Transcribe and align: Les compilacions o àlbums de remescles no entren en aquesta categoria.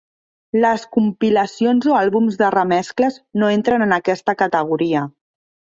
Les 0.61 0.85
compilacions 0.97 1.89
o 1.91 1.95
àlbums 1.99 2.41
de 2.41 2.49
remescles 2.57 3.23
no 3.43 3.55
entren 3.61 3.89
en 3.91 3.97
aquesta 4.01 4.41
categoria. 4.45 5.09